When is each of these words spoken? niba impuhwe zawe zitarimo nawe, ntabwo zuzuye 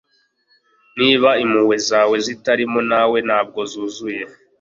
niba 0.99 1.29
impuhwe 1.43 1.75
zawe 1.89 2.15
zitarimo 2.25 2.79
nawe, 2.91 3.17
ntabwo 3.27 3.59
zuzuye 3.71 4.23